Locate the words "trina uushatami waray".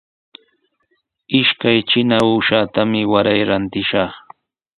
1.87-3.41